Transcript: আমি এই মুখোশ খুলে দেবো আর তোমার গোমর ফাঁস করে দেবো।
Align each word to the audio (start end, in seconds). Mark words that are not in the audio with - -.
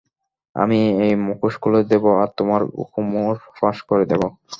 আমি 0.55 0.79
এই 1.05 1.13
মুখোশ 1.25 1.53
খুলে 1.61 1.81
দেবো 1.91 2.09
আর 2.21 2.29
তোমার 2.37 2.61
গোমর 2.85 3.35
ফাঁস 3.57 3.77
করে 3.89 4.05
দেবো। 4.11 4.27